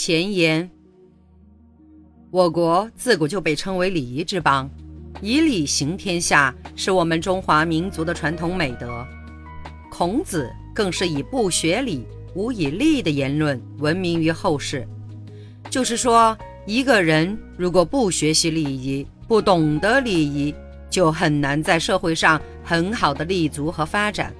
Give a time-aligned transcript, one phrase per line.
[0.00, 0.70] 前言：
[2.30, 4.70] 我国自古就被称为礼仪之邦，
[5.20, 9.04] 以礼行天下是我们中华民族的传统美德。
[9.90, 14.86] 孔子更是以不学礼，无以立的言论闻名于后世。
[15.68, 20.54] 就是说，一个人如果不学习礼仪，不懂得礼仪，
[20.88, 24.32] 就很难在社会上很好的立足和发展，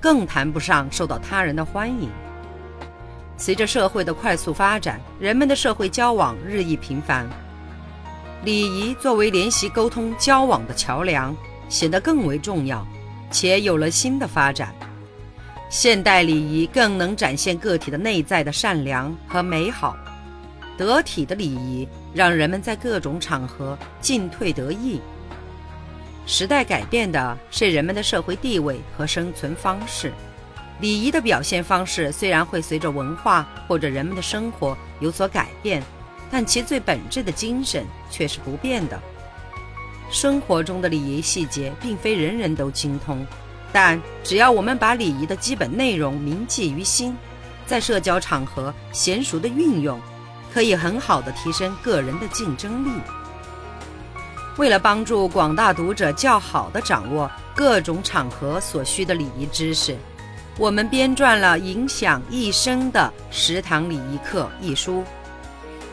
[0.00, 2.10] 更谈不上受到他人的欢迎。
[3.36, 7.28] 随着社会的快速发展，人们的社会交往日益频繁，
[8.44, 11.36] 礼仪作为联系、沟通、交往的桥梁，
[11.68, 12.86] 显得更为重要，
[13.30, 14.74] 且有了新的发展。
[15.68, 19.96] 现代礼仪更能展现个体的内在的善良和美好。
[20.76, 25.00] 得体的礼仪让人们在各种场合进退得意。
[26.26, 30.12] 时代改变的是人们的社会地位和生存方式。
[30.80, 35.82] 礼仪的表现方式虽然会随着文化或者人们的生活有所改变，
[36.30, 39.00] 但其最本质的精神却是不变的。
[40.10, 43.24] 生活中的礼仪细节并非人人都精通，
[43.72, 47.16] 但只要我们把礼仪的基本内容铭记于心，
[47.66, 49.98] 在社交场合娴熟的运用，
[50.52, 53.00] 可以很好的提升个人的竞争力。
[54.56, 59.96] 为了帮助广大读者较好的掌握各种场合所需的礼仪知识。
[60.56, 65.02] 我们编撰了《影响一生的食堂礼仪课》一书，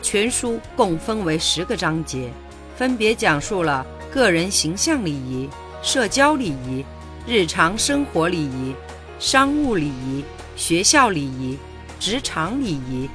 [0.02, 2.30] 全书共分为十个章节，
[2.76, 5.50] 分别讲述了个人形象礼仪、
[5.82, 6.84] 社交礼仪、
[7.26, 8.72] 日常生活礼仪、
[9.18, 11.58] 商务礼仪、学校礼仪、
[11.98, 13.10] 职场礼仪、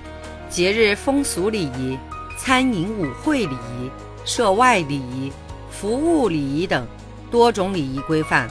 [0.49, 1.97] 节日风俗礼仪、
[2.37, 3.89] 餐饮舞会礼仪、
[4.25, 5.31] 涉外礼仪、
[5.71, 6.85] 服务礼仪等
[7.31, 8.49] 多种礼仪规范。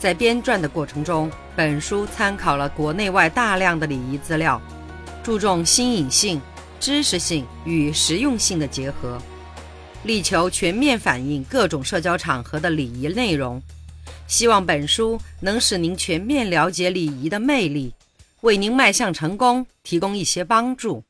[0.00, 4.58] 在编撰的过程中，本书参考了国内外大量的礼仪资料，
[5.22, 6.40] 注重新颖性、
[6.80, 9.20] 知识性与实用性的结合，
[10.04, 13.60] 力求全面反映各种社交场合的礼仪内容。
[14.26, 17.92] 希望本书能使您全面了解礼仪的魅力，
[18.40, 21.04] 为您迈向成功提供一些帮助。